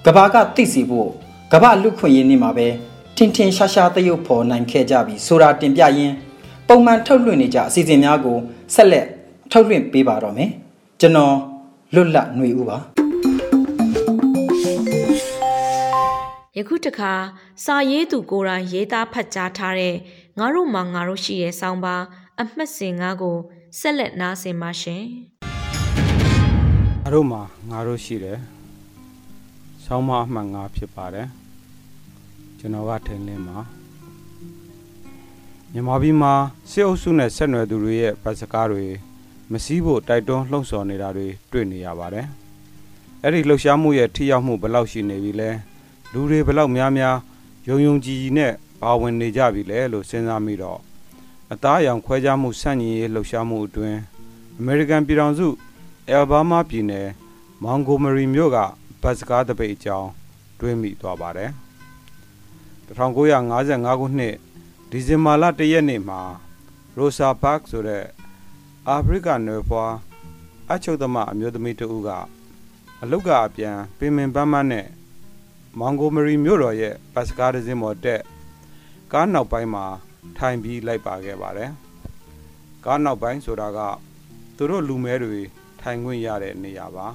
[0.05, 1.09] ကဘာကသိစီဖို့
[1.51, 2.67] ကဘာလူခွင့်ရေးနေ့မှာပဲ
[3.15, 6.15] ထင်ထင်ရှားရှားသရုပ်ဖော်နိုင်ခဲ့ကြပြီဆိုတာတင်ပြရင်း
[6.67, 8.37] ပုံမှန်ထုတ်လွှင့်နေကြအစီအစဉ်များကို
[8.73, 9.07] ဆက်လက်
[9.51, 10.49] ထုတ်လွှင့်ပေးပါတော့မယ်
[10.99, 11.35] ကျွန်တော်
[11.93, 12.77] လွတ်လပ်ຫນွေဦးပါ
[16.57, 17.13] ယခုတခါ
[17.63, 19.95] စာရေးသူကိုယ်တိုင်ရေးသားဖတ်ကြားထားတဲ့
[20.39, 21.95] ငါတို့မှာငါတို့ရှိရဲ့ဆောင်းပါ
[22.41, 23.37] အမှတ်စဉ်ငါကို
[23.79, 25.03] ဆက်လက်နားဆင်ပါရှင်
[27.03, 28.39] ငါတို့မှာငါတို့ရှိတယ်
[29.91, 31.27] ဆောင်းပါအမှတ်ငါဖြစ်ပါတယ်
[32.59, 33.57] ကျွန်တော်ကထိန်လင်းပါ
[35.71, 36.33] မြန်မာပြည်မှာ
[36.71, 38.85] စစ်အုပ်စုနဲ့ဆက်နွယ်သူတွေရဲ့ဗတ်စကားတွေ
[39.51, 42.27] မစည်းဖို့တိုက်တွန်းလှုံ့ဆော်နေတာတွေတွေ့နေရပါတယ်
[43.23, 45.49] အဲ့ဒီလှုပ်ရှားမှုရဲ့ထိရောက်မှုဘယ်လောက်ရှိနေပြီလဲ
[46.11, 47.17] လူတွေဘလောက်များများ
[47.67, 50.79] ယုံယုံကြည်ကြည်နဲ့ပါဝင်နေကြပြီလဲလို့စဉ်းစားမိတော့
[51.51, 53.99] အသားအရောင်ခွဲခြားမှုဆန့်ကျင်ရေးလှုပ်ရှားမှုအတွင်း
[54.59, 55.47] အမေရိကန်ပြည်ထောင်စု
[56.09, 57.07] အယ်ဘားမားပြည်နယ်
[57.63, 58.59] မောင်ဂိုမရီမြို့က
[59.01, 60.09] ဘတ်စကားတပိတ်အကြောင်း
[60.59, 61.51] တွေးမိသွားပါတယ်
[62.87, 64.35] 1955ခုနှစ်
[64.89, 66.21] ဒီဇင်ဘာလ၁ရက်နေ့မှာ
[66.97, 68.05] ရိုဆာဘတ်ဆိုတဲ့
[68.87, 69.85] အာဖရိကနယ်ဖွာ
[70.71, 72.09] အချုပ်သမအမျိုးသမီးတဦးက
[73.01, 74.87] အလုတ်ကအပြန်ပင်ပင်ပန်းပန်းနဲ့
[75.79, 78.21] မောင်ဂိုမရီမြို့တော်ရဲ့ဘတ်စကားတစ်စင်းပေါ်တက်
[79.13, 79.85] ကားနောက်ပိုင်းမှာ
[80.37, 81.71] ထိုင်ပြီးလိုက်ပါခဲ့ပါတယ်
[82.85, 83.79] ကားနောက်ပိုင်းဆိုတာက
[84.57, 85.41] သူတို့လူမဲတွေ
[85.81, 87.07] ထိုင်ခွင့်ရတဲ့နေရာပါ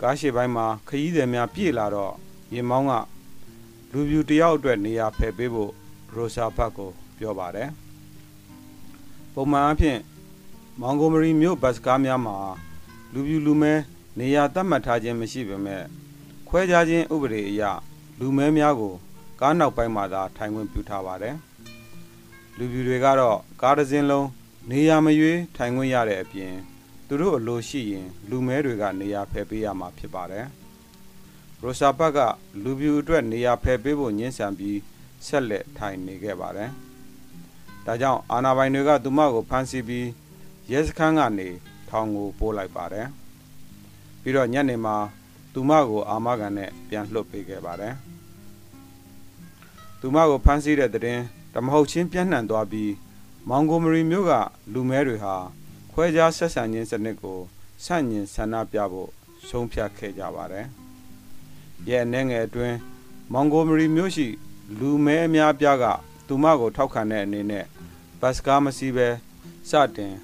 [0.00, 2.14] ကားရှိပိုင်းမှာခရီးသည်များပြည့်လာတော့
[2.54, 2.92] ရင်မောင်းက
[3.92, 5.72] လူပြူတယောက်အတွက်နေရာဖယ်ပေးဖို့
[6.14, 7.70] ရိုဆာဘတ်ကိုပြောပါတယ်
[9.34, 9.98] ပုံမှန်အဖြစ်
[10.80, 12.36] မောင်ဂိုမရီမြို့ဘတ်စကားများမှာ
[13.12, 13.72] လူပြူလူမဲ
[14.18, 15.82] နေရာသတ်မှတ်ထားခြင်းမရှိပေမဲ့
[16.48, 17.62] ခွဲခြားခြင်းဥပဒေအရ
[18.18, 18.94] လူမဲများကို
[19.40, 21.36] ကားနောက်ပိုင်းမှာသာထိုင်ခွင့်ပြုထားပါတယ်
[22.56, 24.28] လူပြူတွေကတော့ကားတစ်စင်းလုံး
[24.70, 26.54] နေရာမရွေးထိုင်ခွင့်ရတဲ့အပြင်
[27.10, 30.46] သူတို့အလိုရှိရင် လူမဲတွေကနေရာဖယ်ပေးရမှာဖြစ်ပါတယ်
[31.62, 32.18] ရိုရှာဘတ်က
[32.62, 34.78] လူပြူအတွက်နေရာဖယ်ပေးဖို့ညှင်းဆန်ပြီး
[35.26, 36.70] ဆက်လက်ထိုင်နေခဲ့ပါတယ်
[37.86, 40.06] ဒါကြောင့်အာနာပိုင်တွေကသူမကိုဖမ်းဆီးပြီး
[40.70, 41.48] ရဲစခန်းကနေ
[41.88, 43.06] ထောင်ကိုပို့လိုက်ပါတယ်
[44.22, 44.96] ပြီးတော့ညနေမှာ
[45.52, 47.94] သူမကိုအာမခံနဲ့ပြန်လွှတ်ပေးခဲ့ပါတယ်
[50.00, 51.20] သူမကိုဖမ်းဆီးတဲ့တဲ့
[51.54, 52.92] တမဟုတ်ချင်းပြန့်နှံ့သွားပြီး
[53.48, 54.32] မောင်ဂိုမရီမြို့က
[54.72, 55.36] လူမဲတွေဟာ
[56.00, 57.38] ခွဲခြားဆက်ဆံခြင်းစနစ်ကို
[57.84, 59.10] ဆန့်ကျင်ဆန္ဒပြဖို့
[59.48, 60.66] ဆုံးဖြတ်ခဲ့ကြပါတယ်။
[61.88, 62.76] ရဲ့အနေငယ်အတွင်း
[63.32, 64.26] မောင်ဂိုမရီမြို့ရှိ
[64.78, 65.84] လူမဲအများပြားက
[66.26, 67.64] သူမကိုထောက်ခံတဲ့အနေနဲ့
[68.20, 69.08] ဘတ်စကားမစီးပဲ
[69.70, 70.14] စတင်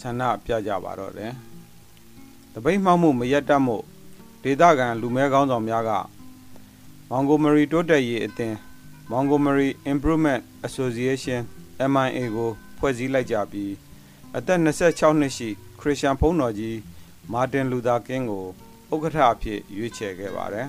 [0.00, 1.32] ဆန္ဒပြကြပါတော့တယ်။
[2.52, 3.76] တပိတ်မှောက်မှုမရက်တတ်မှု
[4.42, 5.90] ဒေသခံလူမဲကောင်းဆောင်များက
[7.08, 8.56] မောင်ဂိုမရီတိုးတက်ရေးအသင်း
[9.10, 11.40] Montgomery Improvement Association
[11.92, 13.72] MIA ကိုဖွဲ့စည်းလိုက်ကြပြီး
[14.36, 15.48] အသက်26နှစ်ရှိ
[15.80, 16.78] ခရစ်ယာန်ဘုန်းတော်ကြီး
[17.32, 18.46] မာတင်လူသာကင်းကို
[18.92, 20.68] ဥက္ကဋ္ဌအဖြစ်ရွေးချယ်ခဲ့ပါတယ်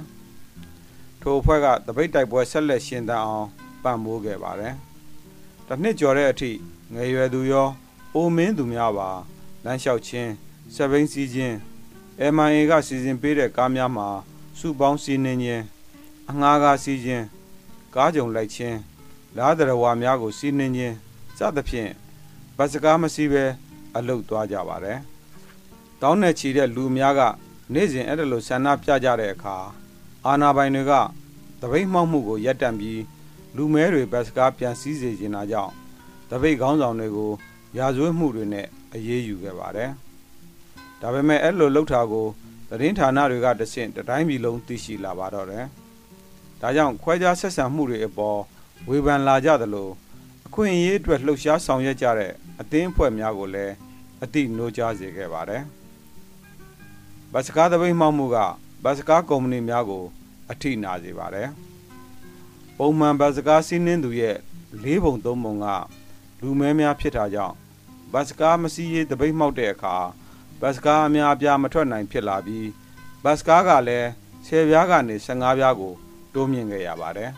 [1.22, 3.48] ။ထိုအဖွဲ့ကတပိတ်တိုက်ပွဲဆက်လက်ရှင်သန်အောင်
[3.84, 4.74] ပံ့ပိုးခဲ့ပါတယ်။
[5.68, 6.52] တစ်နှစ်ကျော်တဲ့အထိ
[6.94, 7.70] ငယ်ရွယ်သူရော
[8.16, 9.10] အိုမင်းသူများပါ
[9.64, 10.32] လမ်းလျှောက်ခြင်း
[10.76, 11.56] စပိန်စီးခြင်း
[12.36, 14.08] MIA ကစီစဉ်ပေးတဲ့ကားများမှာ
[14.60, 15.64] စုပေါင်းစီးနှင်းခြင်း
[16.30, 17.26] အငှားကားစီးခြင်း
[17.96, 18.78] ကားကြုံလိုက်ခြင်း
[19.38, 20.96] လားတရဝါများကိုစီးနှင်းခြင်း
[21.38, 21.92] စသဖြင့်
[22.58, 23.44] ဘတ်စကားမစီးပဲ
[23.96, 25.00] အလုတ်သွားကြပါတယ်။
[26.02, 27.22] တောင်းနဲ့ချီတဲ့လူများက
[27.74, 29.58] နေ့စဉ်အဲ့ဒါလိုဆန္ဒပြကြတဲ့အခါ
[30.26, 30.94] အာနာပိုင်တွေက
[31.62, 33.02] တပိတ်မှောက်မှုကိုရပ်တန့်ပြီး
[33.56, 35.74] လူမဲတွေဘတ်စကားပြန်စည်းစေချင်တာကြောင့်
[36.30, 37.32] တပိတ်ခေါင်းဆောင်တွေကို
[37.78, 39.90] ရာဇဝတ်မှုတွေနဲ့အရေးယူခဲ့ပါတယ်။
[41.02, 42.28] ဒါပေမဲ့အဲ့လိုလှုပ်တာကို
[42.70, 45.66] သတင်းဌာနတွေကတဆင့်တတိုင်းပြည်လုံးသိရှိလာပါတော့တယ်။
[46.62, 48.40] ဒါကြောင့်ခွဲခြားဆက်ဆံမှုတွေအပေါ်
[48.90, 50.13] ဝေဖန်လာကြသလိုအ
[50.54, 53.74] ခွင့်အရေးအတွက်လှုပ်ရှားဆောင်ရွက်ကြတဲ့အသင်းအဖွဲ့များကိုလည်း
[54.24, 55.64] အတိနိုးကြားစေခဲ့ပါတယ်။
[57.34, 58.38] ဘတ်စကားသပိတ်မှောက်မှုက
[58.84, 60.04] ဘတ်စကားကုမ္ပဏီများကို
[60.52, 61.50] အထိနာစေပါတယ်။
[62.78, 64.38] ပုံမှန်ဘတ်စကားစီးနှင်းသူရဲ့
[64.84, 65.66] ၄ပုံ၃ပုံက
[66.42, 67.56] လူမဲများဖြစ်တာကြောင့်
[68.14, 69.96] ဘတ်စကားမစီးရေးတပိတ်မှောက်တဲ့အခါ
[70.62, 72.68] ဘတ်စကားအများအပြားမထွက်နိုင်ဖြစ်လာပြီး
[73.24, 74.08] ဘတ်စကားကလည်း
[74.48, 75.94] 10ပြားကနေ15ပြားကို
[76.34, 77.32] တိုးမြင့်ခဲ့ရပါတယ်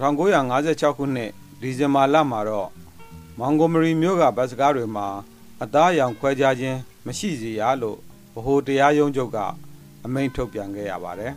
[0.00, 2.68] 1956ခုနှစ် ဒီဇင်ဘာလမှာတော့
[3.38, 5.06] မောင်ဂိုမရီမြို့ကဘတ်စကားတွေမှာ
[5.62, 7.98] အသားအရောင်ခွဲခြားခြင်းမရှိစေရလို့
[8.34, 9.38] ဗဟိုတရားရုံးချုပ်က
[10.04, 11.32] အမိန့်ထုတ်ပြန်ခဲ့ရပါတယ်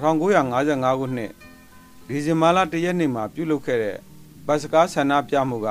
[0.00, 1.30] 1955ခုနှစ်
[2.08, 3.96] ဒီဇင်ဘာလ၁ရက်နေ့မှာပြုလုပ်ခဲ့တဲ့
[4.46, 5.68] ဘတ်စကားဆန္ဒပြမှုက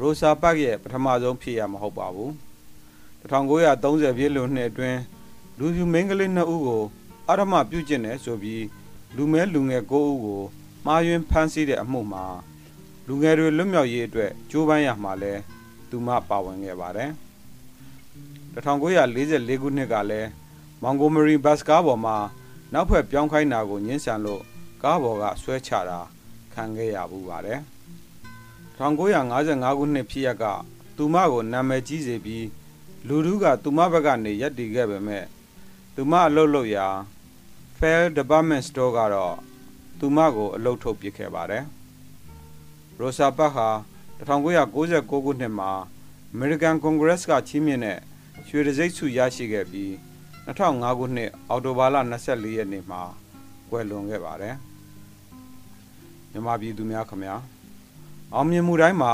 [0.00, 2.30] ရိုဆာပတ်ရဲ့ပထမဆုံးဖြစ်ရမဟုတ်ပါဘူး
[3.20, 5.00] 1930ပြည့်လွန်နှစ်အတွင်း
[5.58, 6.82] လူပြူမင်းကလေးနှစ်ဦးကို
[7.28, 8.64] အရမပြုကျင့်တယ်ဆိုပြီး
[9.16, 10.42] လူမဲလူငယ်9ဦးကို
[10.86, 12.24] မှားယွင်းဖမ်းဆီးတဲ့အမှုမှာ
[13.06, 15.32] လူငယ်တွေလွတ်မြောက်ရေးအတွက်ကြိုးပမ်းရမှာလဲ
[15.90, 17.10] သူမပါဝင်ခဲ့ပါတယ်
[18.54, 20.28] 1944ခုနှစ်ကလည်း
[20.82, 22.16] မောင်ဂိုမရီဘတ်စကားပေါ်မှာ
[22.72, 24.42] နောက်ဖက်ပြောင်းခိုင်းတာကိုညှင်းဆန်လို့
[24.82, 25.98] ကားပေါ်ကဆွဲချတာ
[26.54, 27.60] ခံခဲ့ရဘူးပါတယ်
[28.78, 30.44] 1955ခုနှစ်ဖြစ်ရက်က
[30.96, 32.46] သူမကိုနာမည်ကြီးစေပြီး
[33.08, 35.24] လူလူကသူမဘက်ကနေရက်တည်ခဲ့ပေမဲ့
[35.94, 36.86] သူမအလုပ်လုပ်ရာ
[37.78, 39.36] Fair Department Store ကတော့
[39.98, 41.64] သူမကိုအလုပ်ထုတ်ပစ်ခဲ့ပါတယ်။
[43.00, 43.68] Rosa Parks ဟာ
[44.18, 45.70] 1996ခုနှစ်မှာ
[46.34, 47.98] American Congress ကချီးမြှင့်တဲ့
[48.48, 49.90] ရွှေတံဆိပ်ဆုရရှိခဲ့ပြီး
[50.46, 53.00] 2005ခုနှစ်အောက်တိုဘာလ24ရက်နေ့မှာ
[53.70, 54.54] ကွယ်လွန်ခဲ့ပါတယ်။
[56.30, 57.36] မြန်မာပြည်သူများခင်ဗျာ
[58.34, 59.12] အောင်မြင်မှုတိုင်းမှာ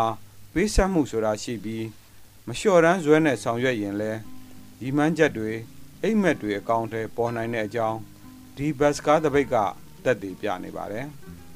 [0.52, 1.86] ပေးဆက်မှုဆိုတာရှိပြီး
[2.46, 4.12] မလျှော့တန်းဇွဲနဲ့ဆောင်ရွက်ရင်လဲ
[4.78, 5.50] ဒီမှန်းချက်တွေ
[6.02, 7.98] အိမ်မက်တွေအကောင့်ထဲပေါ်နိုင်တဲ့အကြောင်း
[8.56, 9.56] ဒီဘတ်စကားတပိတ်က
[10.04, 11.06] တက်တည်ပြနေပါတယ်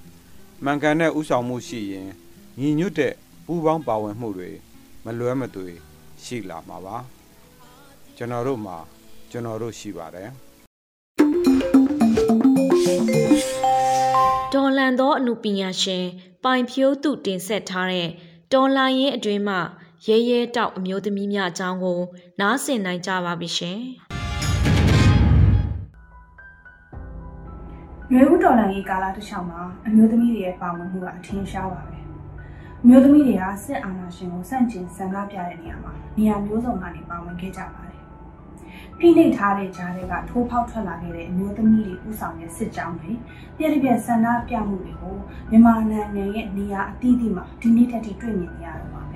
[0.65, 2.09] ။မှန်ကန်တဲ့ဥဆောင်မှုရှိရင်
[2.61, 3.15] ညီညွတ်တဲ့
[3.47, 4.51] ပူးပေါင်းပါဝင်မှုတွေ
[5.05, 5.69] မလွဲမသွေ
[6.25, 6.97] ရှိလာမှာပါ။
[8.17, 8.77] ကျွန်တော်တို့မှာ
[9.31, 10.29] ကျွန်တော်တို့ရှိပါတယ်။
[14.53, 16.05] ဒေါ်လန်သောအမှုပညာရှင်
[16.45, 18.09] ပိုင်ဖြိုးသူတင်ဆက်ထားတဲ့
[18.53, 19.57] တော်လိုင်းရင်အတွင်းမှ
[20.07, 22.01] ရဲရဲတောက်အမျိုးသမီးများအကြောင်းကို
[22.41, 23.81] နားဆင်နိုင်ကြပါပြီရှင်။
[28.13, 31.99] ရွေးဦးတော်လန်ရေးကာလတစ်လျှောက်မှာအမျိုးသမီးတွေရဲ့ပါဝင်မှုကအထင်ရှားပါပဲ။
[32.83, 38.03] အမျိုးသမီးတွေကစစ်အာဏာရှင်ကိုစန့်ကျင်ဆန္ဒပြတဲ့နေရာမှာနေရာမျိုးစုံကနေပါဝင်ခဲ့ကြပါတယ်။
[38.99, 43.11] ဖိနှိပ်ထားတဲ့ကြားတွေကထိုးဖောက်ထွက်လာခဲ့တဲ့အမျိုးသမီးတွေဥဆောင်တဲ့စစ်ကြောင်းတွေ
[43.57, 45.17] ပြည့်ပြည့်ဆန္ဒပြမှုတွေကို
[45.51, 49.13] မြန်မာနိုင်ငံရဲ့နေရာအသီးသီးမှာဒီနေ့တက်ထိတွေ့မြင်နေရတော့ပါပ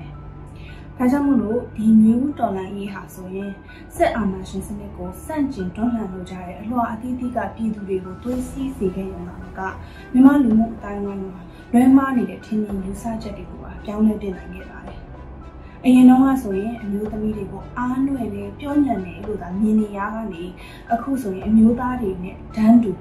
[0.97, 3.51] ဒါကြောင့်မို့လို့ဒီမျိုးတော်လန်ရေးဟာဆိုရင်
[3.95, 9.59] စစ်အာဏာရှင်စနစ်ကိုစန့်ကျင်တွန်းလှန်လုပ်ကြတဲ့အလွှာအသီးသီးကပြည်သူတွေကိုသွေးစည်းစေခဲ့ရမှာက
[10.13, 14.99] မြန်မာလူမှုအတိုင်းအဝိုင်းမှာလွဲမှားနေတဲ့ထင်မြင်ယူဆချက်တွေကိုပါပြောင်းလဲပြင်နိုင်ခဲ့ပါတယ်။
[15.85, 20.43] အရင်တော့ကဆိုရင်အမျိုးသမီးတွေကိုအားနွယ်နေပြောညံ့နေလို့သာမြင်နေရကနေ
[20.93, 22.91] အခုဆိုရင်အမျိုးသားတွေနဲ့ဒန်းတူ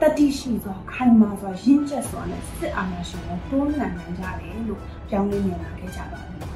[0.00, 6.46] တတိရှိစွာခိုင်မာစွာရင့်ကျက်စွာနဲ့စစ်အာဏာရှင်ကိုတွန်းလှန်နိုင်ကြတယ်လို့ပြောင်းလဲမြင်လာခဲ့ကြပါတယ်။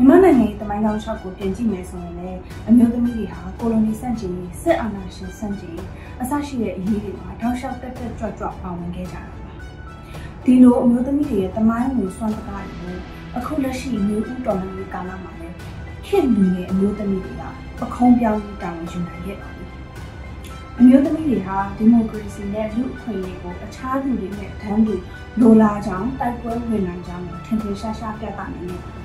[0.00, 5.88] မမြန်မာနိုင်ငံရဲ့တမိုင်းကောင်းရှောက်ကိုပြင်ကြည့်မယ်ဆိုရင်လည်းအမျိုးသမီးတွေဟာကိုလိုနီဆန့်ကျင်ရေးစစ်အာဏာရှင်ဆန့်ကျင်ရေး
[6.20, 9.52] အစရှိတဲ့အရေးတွေမှာတောက်လျှောက်တက်တက်ကြွကြွပါဝင်ခဲ့ကြတာပါ
[10.44, 12.96] ဒီလိုအမျိုးသမီးတွေရဲ့တမိုင်းဝင်စွမ်းစကားတွေကို
[13.36, 15.56] အခုလက်ရှိမျိုးဥတော်နယ်ကာလမှာလည်း
[16.06, 17.42] ခင်လူငယ်အမျိုးသမီးတွေက
[17.80, 19.64] ပခုံးပြောင်းပြီးတာဝန်ယူနိုင်ခဲ့ပါပြီ
[20.78, 24.94] အမျိုးသမီးတွေဟာဒီမိုကရေစီနဲ့လူ့အခွင့်အရေးကိုအခြားသူတွေနဲ့တန်းတူ
[25.40, 28.99] လိုလားကြောင်းတိုက်ပွဲဝင်နိုင်ကြောင်းထင်ထင်ရှားရှားပြသနိုင်ခဲ့ပါတယ်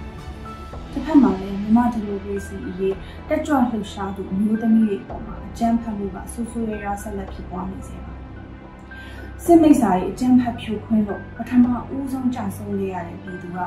[0.95, 2.95] တစ်ဖက်မှာလည်းမြမဒီမိုကရေစီအရေး
[3.29, 8.12] တက်ကြွလှုပ်ရှားသူအမျိုးသမီးတွေပေါ်မှာအကြမ်းဖက်မှုကဆူဆူရရဆက်လက်ဖြစ်ပွားနေစေပါ
[9.43, 13.58] စစ်မိတ်စာရေးအကြမ်းဖက်ဖြိုခွင်းလို့ပထမဦးဆုံးကြာဆုံးနေရတဲ့ပြည်သူက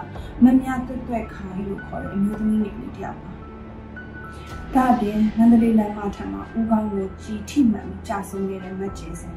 [0.44, 3.32] မမြတ်တွက်တွက်ခိုင်းလို့ခေါ်တဲ့အမျိုးသမီးတွေတယောက်ပါ
[4.74, 9.34] ဒါအပြင်မန္တလေးလမ်းမထံမှာဦးကောင်းကိုကြီးထိမှန်ကြာဆုံးခဲ့တဲ့မတ်ကျင်းစင်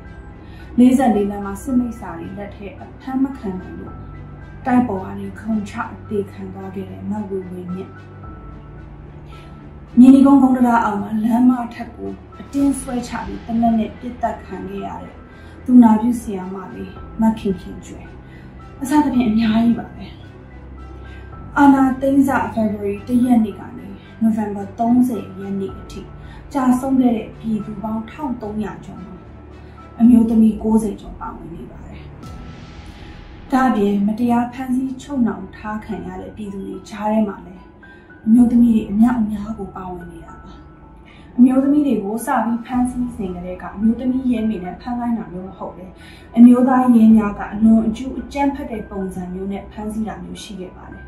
[0.77, 3.95] 44လမ်းမှာစစ်မိတ်စာရေးလက်ထက်အဖမ်းမခံနိုင်လို့
[4.65, 7.91] တိုက်ပေါ်ကနေခုံချအသေးခံသွားခဲ့တဲ့မတ်ဝေဝေမြင့်
[9.99, 15.15] မြင်းဒီကုန်းကုန်းတရားအောင်မှာလမ်းမထက်ကိုအတင်းဆွဲချပြီးတနက်နဲ့ပြစ်တက်ခံခဲ့ရတဲ့
[15.65, 18.01] သူနာပြုဆရာမလေးမခင်ခင်ကျွဲ
[18.81, 20.05] အစသဖြင့်အများကြီးပါပဲ
[21.57, 23.87] အာနာသိန်းစာ February တရက်နေ့ကနေ
[24.23, 26.01] November 30ရက်နေ့အထိ
[26.53, 29.15] ကြာဆုံးခဲ့တဲ့ပြည်သူပေါင်း1300ကျော်မှာ
[29.99, 31.80] အမျိုးသမီး60ကျော်ပါဝင်နေပါတယ်။
[33.51, 37.65] ဒါ့အပြင်မတရားဖမ်းဆီးချုပ်နှောင်ထားခံရတဲ့ပြည်သူတွေကြားထဲမှာလည်း
[38.25, 40.51] အမျိုးသမီးတွေအများအများကိုပါဝင်နေတာပါ။
[41.37, 45.85] အမျိုးသမီးတွေကိုစပြီးဖမ်းဆီးစဉ်ကလေးကအမျိုးသမီးရဲမိနဲ့ဖမ်းခိုင်းတာမျိုးမဟုတ်ပဲ။
[46.37, 51.05] အမျိုးသားရဲများကအလွန်အကျူးအကြမ်းဖက်တဲ့ပုံစံမျိုးနဲ့ဖမ်းဆီးတာမျိုးရှိခဲ့ပါတယ်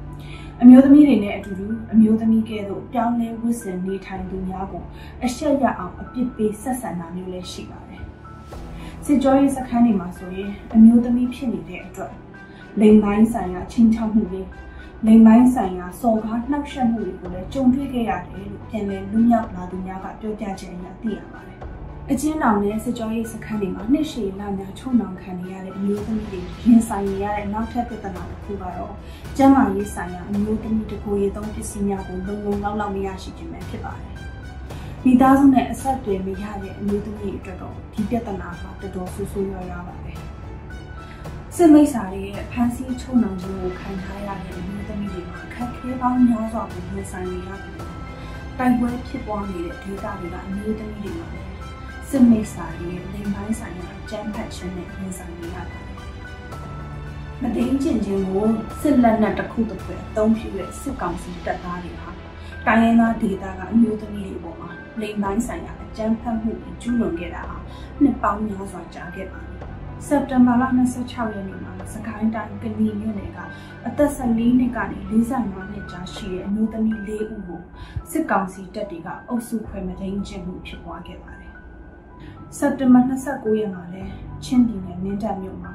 [0.62, 4.82] ။အမျိုးသမီးတွေနဲ့အတူတူအမျိုးသမီးကဲ့သို့ပြောင်းလဲဝတ်ဆင်နေထိုင်သူများကို
[5.24, 8.02] အရှက်ရအောင်အပြစ်ပေးဆက်ဆံတာမျိုးလည်းရှိပါတယ်။
[9.06, 12.12] စစ်ကြောရေးစခန်းတွေမှာဆိုရင်အမျိုးသမီးဖြစ်နေတဲ့အတွက်
[12.80, 14.42] လိမ်ပိုင်းဆိုင်ရာချင်းချောက်မှုတွေ
[15.06, 21.58] လိမ်ပိုင်းဆိုင်ရာစော်ကားနှောက်ယှက်မှုတွေကိုလည်းကြုံတွေ့ခဲ့ရတယ်လို့ပြန်လည်လူမြောက်လာသူများကပြောပြချက်အရသိရပါတယ်။
[22.10, 28.94] အချင်းတော်နဲ့စစ်ကြောရေးစခန်းတွေမှာနှစ်ရှည်လများချုံနှောင်ခံနေရတဲ့အမျိုးသမီးတွေရင်ဆိုင်နေရတဲ့နောက်ထပ်ပြဿနာတစ်ခုကတော့
[29.36, 34.12] ကျန်းမာရေးဆိုင်ရာအမျိုးသမီးတကူရေးသုံးပစ္စည်းများကိုလုံလုံလောက်လောက်မရရှိခြင်းပဲဖြစ်ပါတယ်။
[35.06, 40.12] မိသားစုနဲ့အဆက်အသွယ်မရတဲ့အမျိုးသမီးတွေအတွက်တော့ဒီပြဿနာဟာတော်တော်ဆူဆူရွာရွာပါပဲ။
[41.54, 47.74] စစ်မိတ်ဆာတွေရဲ့ဖန်ဆီးချုံနှောင်ခြင်းကိုခံထားရတဲ့အမျိုးသမီးတွေမှာခက်ခဲပေါင်းများစွာကိုရင်ဆိုင်နေရတယ်။
[48.58, 51.52] တိုင်ပွဲဖြစ်ပွားနေတဲ့ဒေသတွေကအမျိုးသမီးတွေမှာလည်း
[52.08, 55.82] စစ်မိတ်ဆာတွေရဲ့လိမ်ပိုင်းဆိုင်ရာအကြမ်းဖက်ခြင်းနဲ့ရင်ဆိုင်နေရတယ်။
[57.42, 58.48] မတိန်ကျင်ခြင်းကို
[58.80, 62.10] စစ်လက်နက်တစ်ခုတစ်ခုအသုံးပြုတဲ့စစ်ကောင်စီတပ်သားတွေဟာ
[62.66, 64.63] တိုင်းရင်းသားဒေသကအမျိုးသမီးတွေပေါ်မှာ
[65.00, 67.56] လိမ်ပိုင်းဆိုင်ရာအကြမ်းဖက်မှုတွေကျူးလွန်ခဲ့တာဟာ
[68.02, 69.56] နှစ်ပေါင်းများစွာကြာခဲ့ပါပြီ။
[70.06, 70.62] စက်တင်ဘာလ
[70.98, 73.38] 26ရက်နေ့မှာစကိုင်းတိုင်းကနီမြို့နယ်က
[73.86, 77.60] အသက်14နှစ်ကနေ45နှစ်ကြာရှိတဲ့အမျိုးသမီး၄ဦးကို
[78.10, 81.52] စစ်ကောင်စီတပ်တွေကအုပ်စုခွဲမသိမ်းခြင်းမှုဖြစ်ပွားခဲ့ပါတယ်။
[82.56, 84.12] စက်တင်ဘာ29ရက်မှာလည်း
[84.44, 85.72] ချင်းပြည်နယ်မင်းတပ်မြို့မှာ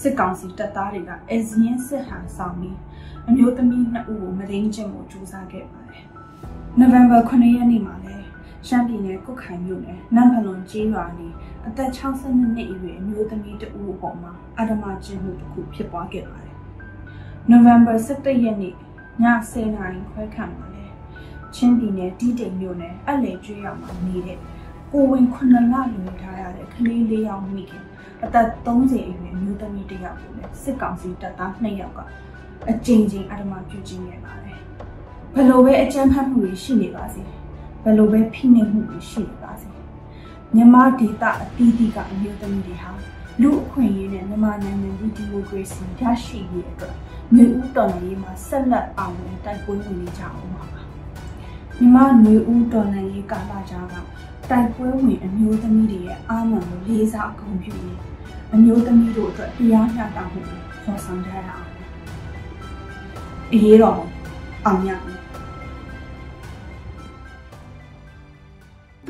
[0.00, 2.78] စစ်ကောင်စီတပ်သားတွေကအဲဇင်းစစ်ဟန်ဆောင်ပြီး
[3.28, 6.04] အမျိုးသမီး2ဦးကိုမသိမ်းခြင်းကိုကြိုးစားခဲ့ပါတယ်။
[6.78, 8.23] နိုဝင်ဘာ9ရက်နေ့မှာလည်း
[8.66, 11.28] ရှမ်းပြည်နယ်ကုတ်ခိုင်မြို့နယ်နမ်ဖလွန်ကျေးရွာနေ
[11.66, 16.54] အသက်62နှစ်အရွယ်အမျိုးသမီးတဦးအပေါ်မှာအဓမ္မကျင့်မှုတစ်ခုဖြစ်ပွားခဲ့ပါတယ်။
[17.50, 18.74] နိုဝင်ဘာ17ရက်နေ့ည
[19.22, 20.92] 10:00နာရီခွဲခန့်မှာလည်း
[21.54, 24.38] ချင်းပြည်နယ်တီးတိမ်မြို့နယ်အလဲကျွေးရွာမှာနေတဲ့
[24.92, 27.84] ကိုဝင်9လလွန်ထားရတဲ့ကလေးလေးယောက်မိခင်
[28.24, 32.00] အသက်30အရွယ်မျိုးသမီးတစ်ယောက်ကိုလည်းစစ်ကောင်စီတပ်သား2ယောက်က
[32.70, 34.58] အကြိမ်ကြိမ်အဓမ္မပြုကျင့်ခဲ့ပါတယ်။
[35.34, 37.22] ဘယ်လိုပဲအကြမ်းဖက်မှုတွေရှိနေပါစေ
[37.84, 39.68] ဘယ်လိုပဲဖိနှိပ်မှုတွေရှိနေပါစေ
[40.54, 42.90] မြန်မာဒေသအသီးသီးကအမျိုးသမီးတွေဟာ
[43.42, 46.94] လူအခွင့်အရေးနဲ့မြန်မာနိုင်ငံဒီမိုကရေစီရရှိရေးအတွက်
[47.34, 50.64] မျိုးဦးတော်လှန်ရေးမှာဆက်လက်အောင်ဝင်တိုက်ပွဲဝင်နေကြအောင်ပါ
[51.78, 53.94] မြန်မာမျိုးဦးတော်လှန်ရေးကာလကြားက
[54.50, 57.94] တိုက်ပွဲဝင်အမျိုးသမီးတွေရဲ့အာဏာကိုလေးစားအကုန်ပြုနေ
[58.54, 61.68] အမျိုးသမီးတို့အတွက်တရားမျှတမှုကိုဖော်ဆောင်ကြရအောင်
[63.52, 64.00] အရေးတော်
[64.66, 65.13] အောင်ရမယ်